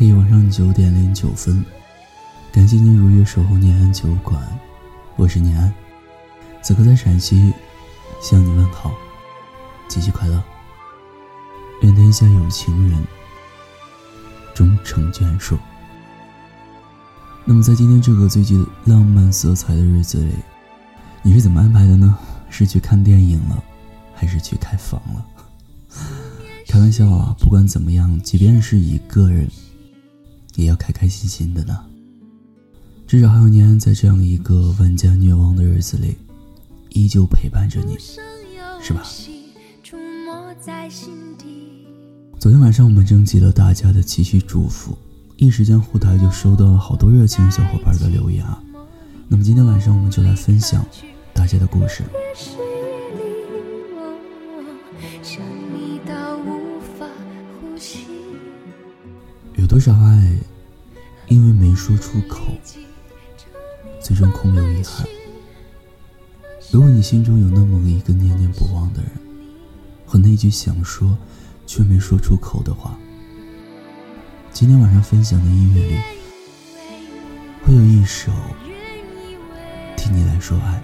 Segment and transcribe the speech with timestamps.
[0.00, 1.62] 嘿，晚上九点零九分，
[2.50, 4.42] 感谢您如约守候念安酒馆，
[5.16, 5.70] 我是念安，
[6.62, 7.52] 此刻在陕西
[8.22, 8.94] 向你问好，
[9.90, 10.42] 七夕快乐，
[11.82, 12.98] 愿天下有情人
[14.54, 15.58] 终成眷属。
[17.44, 18.56] 那么在今天这个最具
[18.86, 20.32] 浪漫色彩的日子里，
[21.20, 22.16] 你是怎么安排的呢？
[22.48, 23.62] 是去看电影了，
[24.14, 25.26] 还是去开房了？
[26.66, 29.46] 开玩笑啊，不管怎么样，即便是一个人。
[30.60, 31.78] 也要开开心心的呢。
[33.06, 36.16] 至少还有年在这样一个万家虐亡的日子里，
[36.90, 37.96] 依旧陪伴着你，
[38.80, 39.02] 是吧？
[42.38, 44.96] 昨天晚上我们征集了大家的七夕祝福，
[45.36, 48.62] 一时间后台就收到了好多热情小伙伴的留言啊。
[49.28, 50.84] 那么今天晚上我们就来分享
[51.32, 52.04] 大家的故事。
[59.56, 60.38] 有多少爱？
[61.30, 62.42] 因为没说出口，
[64.00, 65.06] 最终空留遗憾。
[66.72, 69.12] 如果你心中有那么一个念念不忘的人，
[70.04, 71.16] 和那句想说
[71.68, 72.98] 却没说出口的话，
[74.50, 75.98] 今天晚上分享的音乐里，
[77.64, 78.32] 会有一首
[79.96, 80.82] 替你来说爱。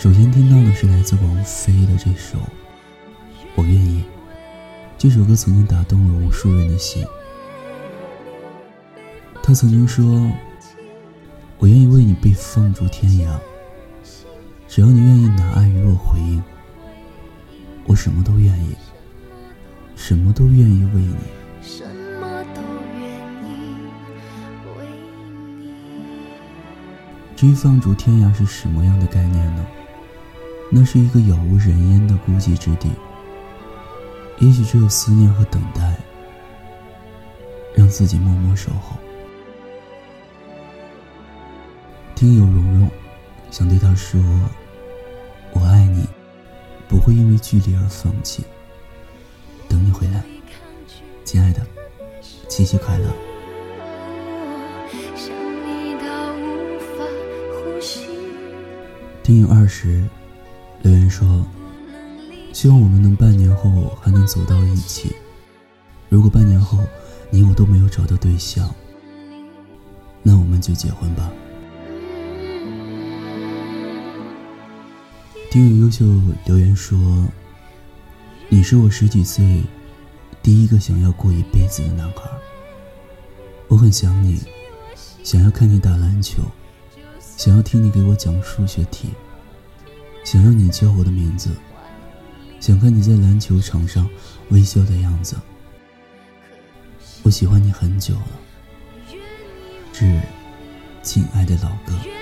[0.00, 2.38] 首先听到的是来自王菲的这首
[3.54, 4.00] 《我愿意》，
[4.96, 7.04] 这首歌曾经打动了无数人的心。
[9.42, 10.32] 她曾经说
[11.60, 13.38] ：“我愿意为你被放逐天涯，
[14.66, 16.42] 只要你愿意拿爱与我回应，
[17.84, 18.74] 我什么都愿意，
[19.96, 21.16] 什么都愿意为你。”
[27.36, 29.66] 至于放逐天涯是什么样的概念呢？
[30.72, 32.88] 那是一个杳无人烟的孤寂之地，
[34.38, 35.96] 也许只有思念和等待，
[37.74, 38.96] 让自己默默守候。
[42.14, 42.88] 听友蓉蓉
[43.50, 44.20] 想对他说
[45.52, 46.06] ：“我爱你，
[46.86, 48.44] 不会因为距离而放弃，
[49.68, 50.22] 等你回来，
[51.24, 51.66] 亲爱的，
[52.48, 53.12] 七夕快乐。”
[59.22, 60.04] 电影二十
[60.82, 61.44] 留言说
[62.52, 65.14] ：“希望我们能半年后还能走到一起。
[66.08, 66.78] 如果半年后
[67.30, 68.74] 你我都没有找到对象，
[70.22, 71.30] 那我们就结婚吧。”
[75.50, 76.04] 听友优秀
[76.46, 76.98] 留言说
[78.48, 79.62] ：“你是我十几岁
[80.42, 82.22] 第一个想要过一辈子的男孩。
[83.68, 84.40] 我很想你，
[85.22, 86.42] 想要看你打篮球。”
[87.36, 89.08] 想要听你给我讲数学题，
[90.30, 91.50] 想让你叫我的名字，
[92.60, 94.08] 想看你在篮球场上
[94.50, 95.36] 微笑的样子。
[97.24, 98.40] 我喜欢你很久了，
[99.92, 100.20] 致
[101.02, 102.19] 亲爱的老哥。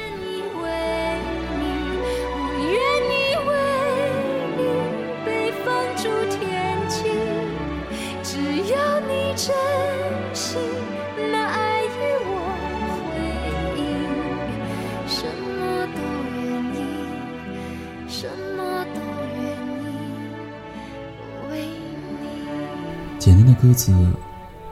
[23.61, 23.93] 歌词，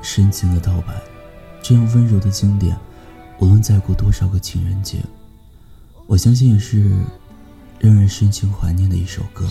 [0.00, 0.94] 深情的道白，
[1.60, 2.76] 这样温柔的经典，
[3.40, 4.98] 无论再过多少个情人节，
[6.06, 6.88] 我相信也是
[7.80, 9.44] 让人深情怀念的一首歌。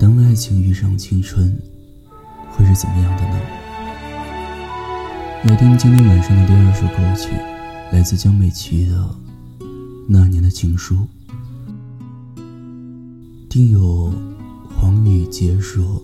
[0.00, 1.56] 当爱情遇上青春，
[2.50, 3.40] 会是怎么样的呢？
[5.44, 7.30] 来听今天晚上的第二首歌曲，
[7.92, 9.14] 来自江美琪的。
[10.12, 11.06] 那年的情书，
[13.50, 14.12] 听友
[14.76, 16.00] 黄宇杰说：“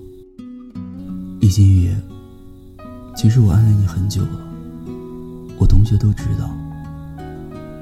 [1.38, 1.94] 易心雨，
[3.14, 4.40] 其实我暗恋你很久了，
[5.56, 6.52] 我同学都知道，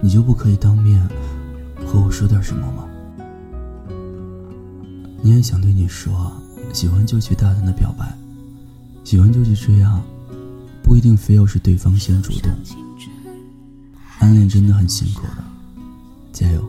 [0.03, 1.03] 你就不可以当面
[1.87, 2.85] 和我说点什么吗？
[5.23, 6.31] 你也想对你说，
[6.75, 8.15] 喜欢就去大胆的表白，
[9.03, 10.05] 喜欢就去追啊，
[10.83, 12.53] 不一定非要是对方先主动。
[14.19, 15.43] 暗恋真的很辛苦的。”
[16.35, 16.63] 加油！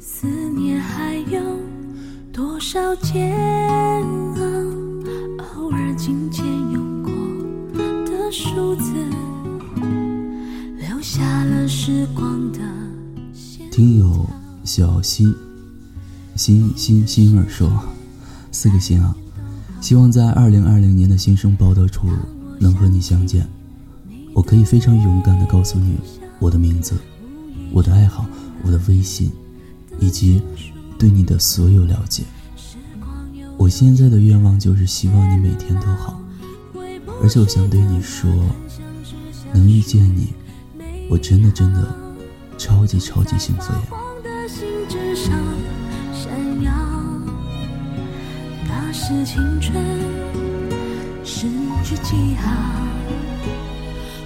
[0.00, 1.11] 思念还
[2.72, 4.40] 少煎熬？
[5.60, 6.42] 偶尔紧紧
[6.72, 7.12] 用过
[8.06, 8.94] 的数字，
[10.78, 12.60] 留下了时光的。
[13.70, 14.26] 听友
[14.64, 15.34] 小溪
[16.34, 17.70] 心心心儿说
[18.50, 19.14] ：“四个心啊，
[19.82, 22.08] 希望在二零二零年的新生报道处
[22.58, 23.46] 能和你相见。
[24.32, 25.98] 我可以非常勇敢的告诉你
[26.38, 26.94] 我的名字、
[27.70, 28.24] 我的爱好、
[28.64, 29.30] 我的微信，
[30.00, 30.40] 以及
[30.98, 32.22] 对你的所有了解。
[33.62, 36.20] 我现在的愿望就是希望你每天都好，
[37.22, 38.28] 而且我想对你说，
[39.54, 40.34] 能遇见你，
[41.08, 41.96] 我真的真的
[42.58, 43.78] 超级超级幸福呀！”
[48.92, 49.72] 是青春
[51.24, 51.46] 失
[51.84, 52.50] 去记号，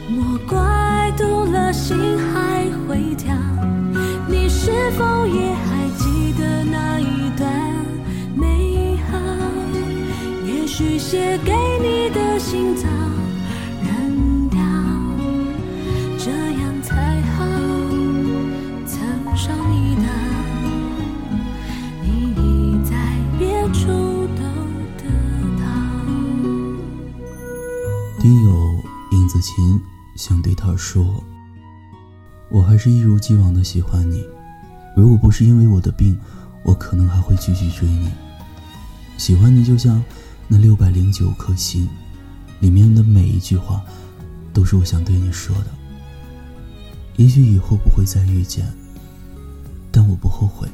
[0.09, 1.97] 莫怪读了心
[2.33, 3.33] 还会跳。
[11.09, 12.89] 写给你的信早
[13.81, 14.59] 扔掉，
[16.19, 17.45] 这样才好。
[18.85, 20.03] 曾伤你的，
[22.03, 22.97] 你已在
[23.39, 24.17] 别处。
[28.19, 28.51] 听友
[29.13, 29.81] 影子琴
[30.17, 31.23] 想对他说
[32.51, 34.25] ：“我还是一如既往的喜欢你。
[34.97, 36.19] 如果不是因为我的病，
[36.65, 38.11] 我可能还会继续追你。
[39.17, 40.03] 喜欢你就像
[40.49, 41.89] 那六百零九颗心，
[42.61, 43.83] 里面的每一句话，
[44.53, 45.67] 都是我想对你说的。
[47.17, 48.67] 也许以后不会再遇见，
[49.91, 50.69] 但我不后悔。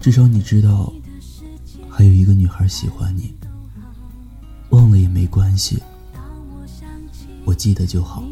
[0.00, 0.92] 至少你知道，
[1.88, 3.34] 还有一个女孩喜欢你。
[4.70, 5.82] 忘了也没关系。”
[7.44, 8.22] 我记得就好。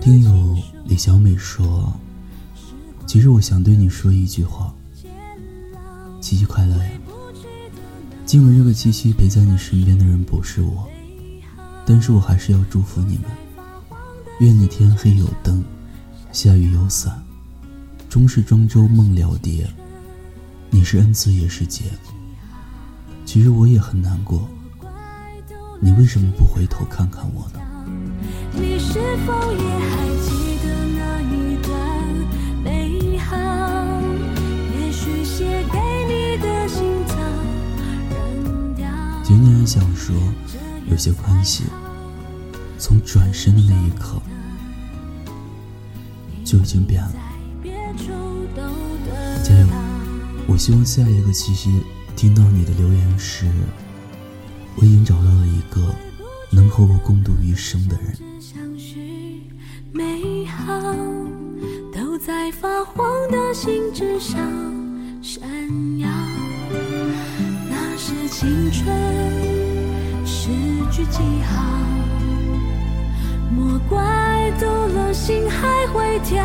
[0.00, 1.92] 听友李小美说
[3.12, 4.74] ：“其实我想对你说一句话，
[6.18, 6.90] 七夕快乐呀！
[8.24, 10.88] 今晚这个七夕陪在你身边的人不是我，
[11.84, 13.24] 但是我还是要祝福你们。
[14.38, 15.62] 愿你天黑有灯，
[16.32, 17.22] 下雨有伞，
[18.08, 19.68] 终是庄周梦了蝶。
[20.70, 21.82] 你是恩赐也是劫。”
[23.26, 24.48] 其实我也很难过，
[25.82, 27.60] 你为什么不回头看看我呢？
[28.54, 28.94] 你是
[29.26, 30.08] 否也还
[39.64, 40.12] 今天想说，
[40.90, 41.62] 有些关系，
[42.78, 44.20] 从转身的那一刻
[46.44, 47.12] 就已经变了。
[49.44, 49.66] 加油！
[50.48, 51.80] 我希望下一个七夕。
[52.16, 53.46] 听到你的留言时，
[54.74, 55.94] 我已经找到了一个
[56.50, 58.18] 能和我共度余生的人。
[59.92, 60.92] 美好
[61.94, 64.40] 都在发黄的信纸上
[65.22, 65.40] 闪
[66.00, 66.08] 耀，
[67.70, 69.51] 那是青春
[70.92, 71.64] 诗句记号。
[73.50, 76.44] 莫怪读了心还会跳，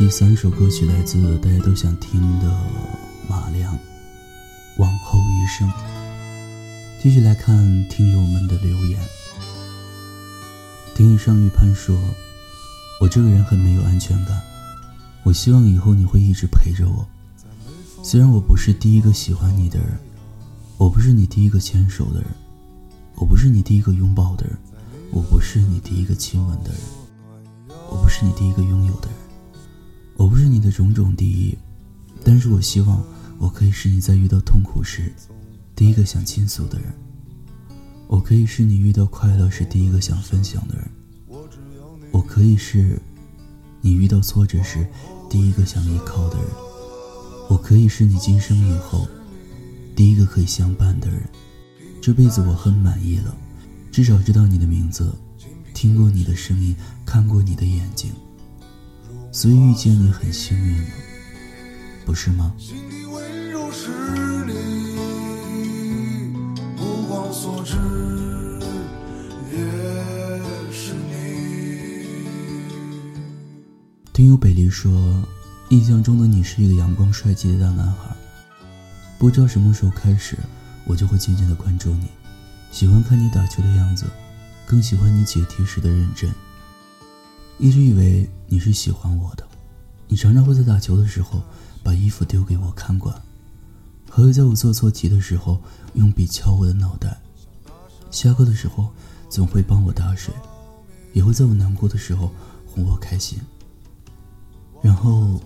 [0.00, 2.48] 第三首歌曲来自大家都想听的
[3.28, 3.74] 马良，
[4.78, 5.68] 《往后余生》。
[7.02, 8.98] 继续来看听友们的留言。
[10.94, 11.94] 听上玉潘说
[12.98, 14.40] ：“我这个人很没有安全感，
[15.22, 17.06] 我希望以后你会一直陪着我。
[18.02, 19.98] 虽然我不是第一个喜欢你的人，
[20.78, 22.30] 我不是你第一个牵手的人，
[23.16, 24.56] 我不是你第一个拥抱的人，
[25.10, 26.80] 我不是你第一个亲吻的人。”
[27.90, 29.16] 我不是你第一个拥有的人，
[30.20, 31.56] 我不是你的种种第一，
[32.22, 33.02] 但是我希望
[33.38, 35.10] 我可以是你在遇到痛苦时
[35.74, 36.92] 第一个想倾诉的人，
[38.06, 40.86] 我可以是你遇到快乐时第一个想分享的人，
[42.10, 43.00] 我可以是
[43.80, 44.86] 你遇到挫折时
[45.30, 46.48] 第一个想依靠的人，
[47.48, 49.08] 我可以是你今生以后
[49.96, 51.22] 第一个可以相伴的人，
[52.02, 53.34] 这辈子我很满意了，
[53.90, 55.14] 至少知道你的名字。
[55.72, 58.12] 听过你的声音，看过你的眼睛，
[59.32, 60.88] 所以遇见你很幸运了，
[62.04, 62.52] 不是吗？
[74.12, 74.92] 听友北离说，
[75.70, 78.14] 印象中的你是一个阳光帅气的大男孩，
[79.16, 80.36] 不知道什么时候开始，
[80.84, 82.08] 我就会渐渐的关注你，
[82.72, 84.06] 喜欢看你打球的样子。
[84.66, 86.30] 更喜欢你解题时的认真。
[87.60, 89.46] 一直以为你是喜欢我的，
[90.08, 91.42] 你常常会在打球的时候
[91.82, 93.14] 把衣服丢给我看管，
[94.08, 95.60] 还会在我做错题的时候
[95.92, 97.20] 用笔敲我的脑袋，
[98.10, 98.88] 下课的时候
[99.28, 100.32] 总会帮我打水，
[101.12, 102.32] 也会在我难过的时候
[102.66, 103.38] 哄我开心。
[104.80, 105.38] 然后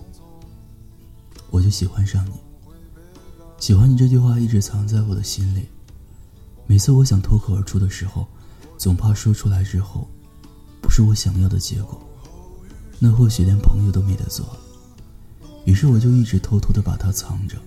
[1.49, 2.31] 我就喜欢上你，
[3.59, 5.65] 喜欢你这句话一直藏在我的心里。
[6.65, 8.25] 每次我想脱口而出的时候，
[8.77, 10.07] 总怕说出来之后
[10.85, 11.99] 不是我想要的结果，
[12.99, 14.45] 那或许连朋友都没得做。
[15.65, 17.57] 于是我就一直偷偷的把它藏着。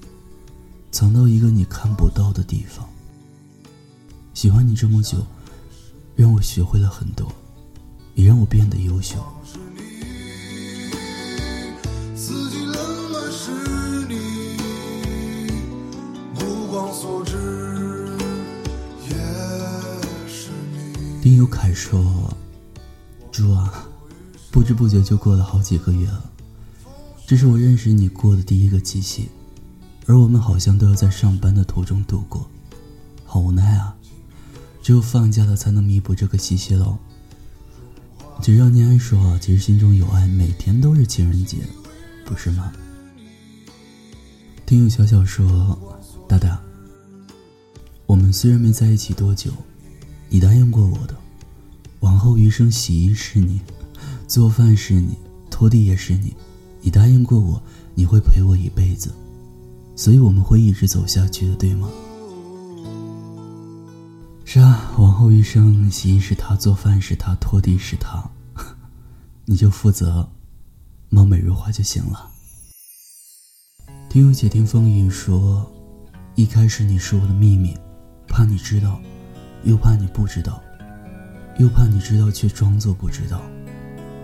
[0.92, 2.88] 藏到一个你看不到的地方。
[4.34, 5.26] 喜欢你这么久，
[6.14, 7.30] 让我学会了很多，
[8.14, 9.16] 也让我变得优秀。
[21.20, 22.32] 丁有凯说
[23.38, 23.86] ：“猪啊，
[24.50, 26.28] 不知不觉就过了好几个月了，
[27.24, 29.28] 这是我认识你过的第一个七夕。”
[30.06, 32.48] 而我们好像都要在上班的途中度过，
[33.24, 33.94] 好无奈啊！
[34.82, 36.98] 只有放假了才能弥补这个七夕喽。
[38.40, 41.58] 只让念安说，其实心中有爱，每天都是情人节，
[42.24, 42.72] 不是吗？
[44.64, 45.78] 听友小小说，
[46.26, 46.58] 大大，
[48.06, 49.52] 我们虽然没在一起多久，
[50.28, 51.14] 你答应过我的，
[52.00, 53.60] 往后余生洗衣是你，
[54.26, 55.16] 做饭是你，
[55.50, 56.34] 拖地也是你，
[56.80, 57.60] 你答应过我，
[57.94, 59.12] 你会陪我一辈子。
[59.96, 61.88] 所以我们会一直走下去的，对吗？
[64.44, 68.30] 是啊，往后余生，洗衣是他，做饭是他，拖地是他，
[69.44, 70.28] 你就负责
[71.08, 72.30] 貌美如花就行了。
[74.08, 75.70] 听友且听风雨说，
[76.36, 77.76] 一开始你是我的秘密，
[78.28, 79.00] 怕你知道，
[79.64, 80.62] 又怕你不知道，
[81.58, 83.42] 又怕你知道却装作不知道。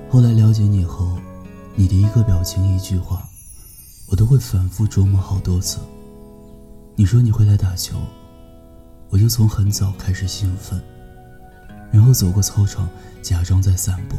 [0.08, 1.18] 后来了解你后，
[1.74, 3.28] 你的一个表情，一句话。
[4.06, 5.78] 我都会反复琢磨好多次。
[6.94, 7.96] 你说你会来打球，
[9.08, 10.80] 我就从很早开始兴奋，
[11.90, 12.88] 然后走过操场，
[13.22, 14.16] 假装在散步。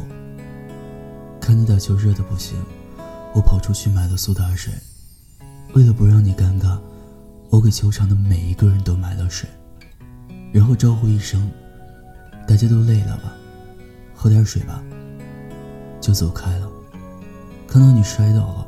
[1.40, 2.58] 看你打球热的不行，
[3.32, 4.74] 我跑出去买了苏打水。
[5.72, 6.76] 为了不让你尴尬，
[7.48, 9.48] 我给球场的每一个人都买了水，
[10.52, 11.48] 然后招呼一声
[12.46, 13.34] ：“大家都累了吧，
[14.14, 14.82] 喝点水吧。”
[16.00, 16.70] 就走开了。
[17.66, 18.66] 看到你摔倒了。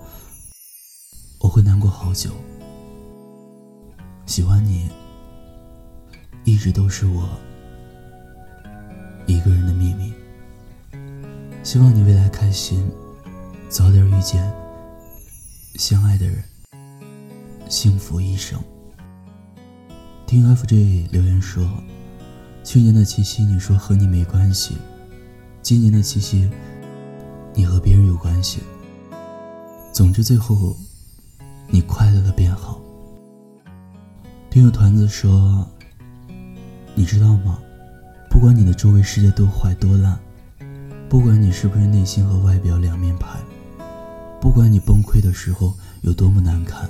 [1.40, 2.30] 我会难过好久。
[4.26, 4.90] 喜欢你，
[6.44, 7.28] 一直都是我
[9.26, 10.12] 一个人的秘密。
[11.62, 12.90] 希望你未来开心，
[13.68, 14.52] 早点遇见
[15.76, 16.42] 相爱的人，
[17.68, 18.58] 幸福一生。
[20.26, 21.64] 听 FJ 留言说，
[22.68, 24.76] 去年的七夕你说和你没关系，
[25.62, 26.46] 今年的七夕
[27.54, 28.60] 你和别人有关系。
[29.90, 30.76] 总之最后。
[31.70, 32.80] 你快乐的变好。
[34.50, 35.66] 听友团子说
[36.94, 37.58] ：“你知道吗？
[38.30, 40.18] 不管你的周围世界多坏多烂，
[41.08, 43.38] 不管你是不是内心和外表两面派，
[44.40, 46.88] 不管你崩溃的时候有多么难看，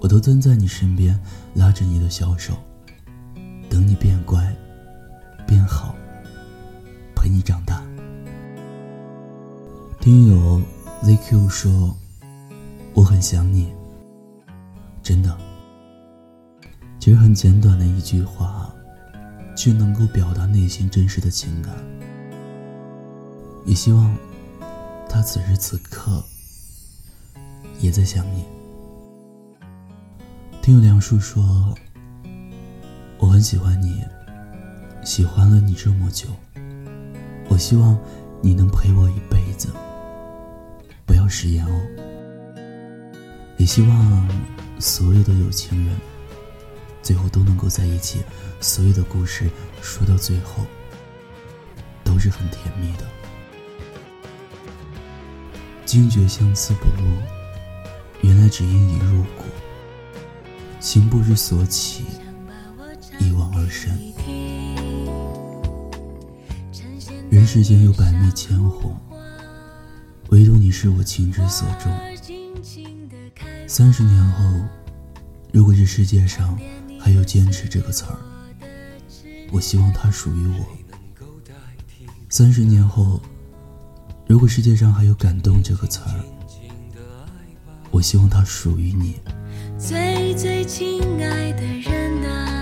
[0.00, 1.18] 我都蹲在你身边，
[1.54, 2.54] 拉着你的小手，
[3.68, 4.54] 等你变乖、
[5.46, 5.94] 变好，
[7.14, 7.82] 陪你长大。”
[10.00, 10.60] 听友
[11.02, 11.96] ZQ 说
[12.94, 13.72] ：“我很想你。”
[15.02, 15.36] 真的，
[16.98, 18.72] 其实很简短的一句话，
[19.56, 21.74] 却能够表达内心真实的情感。
[23.64, 24.12] 也希望
[25.08, 26.22] 他此时此刻
[27.78, 28.44] 也在想你。
[30.60, 31.74] 听梁树说
[33.18, 34.04] ：“我很喜欢你，
[35.04, 36.28] 喜欢了你这么久，
[37.48, 37.98] 我希望
[38.40, 39.68] 你能陪我一辈子，
[41.04, 41.80] 不要食言哦。
[43.58, 44.28] 也希望。”
[44.82, 45.96] 所有的有情人，
[47.04, 48.20] 最后都能够在一起。
[48.60, 49.48] 所有的故事
[49.80, 50.66] 说到最后，
[52.02, 53.04] 都是很甜蜜的。
[55.84, 57.16] 惊觉相思不露，
[58.22, 59.44] 原来只因已入骨。
[60.80, 62.06] 情不知所起，
[63.20, 63.96] 一往而深。
[67.32, 68.94] 人世间有百媚千红，
[70.28, 71.90] 唯独你是我情之所钟。
[73.66, 74.44] 三十年后，
[75.50, 76.58] 如果这世界上
[77.00, 78.18] 还有坚持这个词儿，
[79.50, 80.66] 我希望它属于我。
[82.28, 83.18] 三十年后，
[84.26, 86.20] 如果世界上还有感动这个词儿，
[87.90, 89.18] 我希望它属于你。
[89.78, 92.61] 最最亲爱的人啊，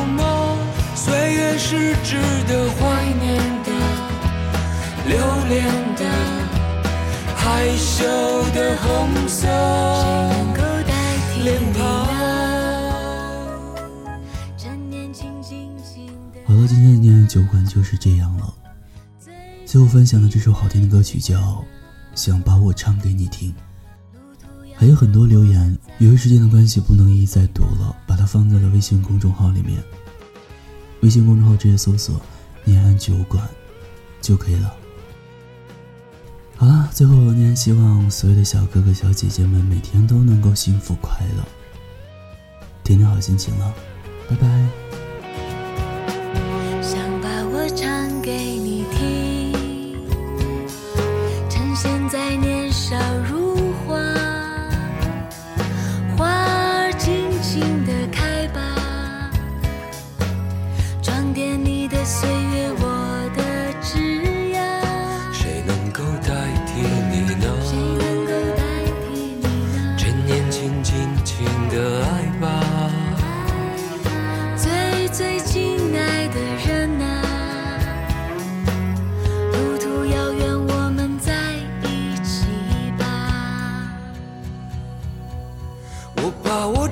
[1.57, 2.17] 是值
[2.47, 3.71] 得怀念的、
[5.07, 5.17] 留
[5.47, 5.65] 恋
[5.95, 6.05] 的、
[7.35, 8.03] 害羞
[8.53, 9.47] 的红色。
[16.45, 18.53] 好了，今天的念安酒馆就是这样了。
[19.65, 21.39] 最后分享的这首好听的歌曲叫
[22.13, 23.49] 《想把我唱给你听》。
[24.75, 29.81] 还有很多留言，由于时间的关系不能一一再读了，把它放在了微信公众号里面。
[31.01, 32.19] 微信公众号直接搜索
[32.63, 33.47] “念安酒馆”
[34.21, 34.73] 就可以了。
[36.55, 41.43] 好了，最后念安希望所有的小哥哥小姐姐们每天都能够幸福快乐，
[42.83, 43.73] 天天好心情了，
[44.29, 45.00] 拜拜。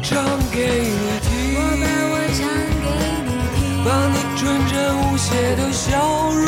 [0.01, 2.41] 唱给你听，我把我唱
[2.83, 2.87] 给
[3.25, 5.87] 你听，把你纯真无邪的笑
[6.31, 6.47] 容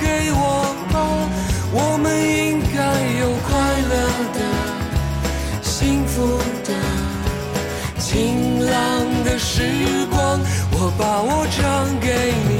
[0.00, 0.42] 给我
[0.92, 0.94] 吧。
[1.72, 2.78] 我们应该
[3.20, 3.48] 有快
[3.88, 3.92] 乐
[4.34, 4.38] 的、
[5.62, 6.68] 幸福的、
[7.98, 8.70] 晴朗
[9.24, 9.62] 的时
[10.10, 10.38] 光。
[10.72, 11.58] 我把我唱
[12.00, 12.59] 给你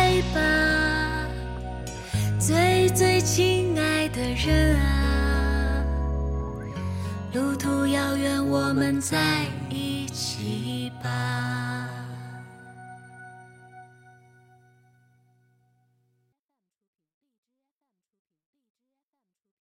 [3.01, 5.83] 最亲爱的人啊，
[7.33, 11.80] 路途遥远，我们在一起吧。